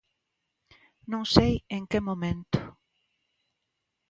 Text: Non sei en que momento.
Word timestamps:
Non 1.11 1.23
sei 1.35 1.53
en 1.77 1.83
que 1.91 1.99
momento. 2.07 2.59